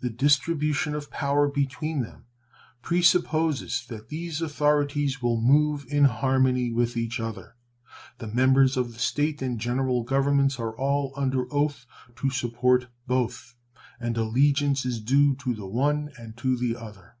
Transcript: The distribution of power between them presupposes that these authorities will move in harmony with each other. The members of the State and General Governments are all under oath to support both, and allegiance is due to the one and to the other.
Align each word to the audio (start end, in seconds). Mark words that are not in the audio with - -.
The 0.00 0.10
distribution 0.10 0.94
of 0.94 1.10
power 1.10 1.48
between 1.48 2.02
them 2.02 2.26
presupposes 2.82 3.86
that 3.88 4.10
these 4.10 4.42
authorities 4.42 5.22
will 5.22 5.40
move 5.40 5.86
in 5.88 6.04
harmony 6.04 6.70
with 6.70 6.94
each 6.94 7.18
other. 7.18 7.56
The 8.18 8.26
members 8.26 8.76
of 8.76 8.92
the 8.92 8.98
State 8.98 9.40
and 9.40 9.58
General 9.58 10.02
Governments 10.02 10.58
are 10.60 10.76
all 10.76 11.14
under 11.16 11.50
oath 11.50 11.86
to 12.16 12.28
support 12.28 12.88
both, 13.06 13.54
and 13.98 14.18
allegiance 14.18 14.84
is 14.84 15.00
due 15.00 15.34
to 15.36 15.54
the 15.54 15.66
one 15.66 16.10
and 16.18 16.36
to 16.36 16.54
the 16.58 16.76
other. 16.76 17.16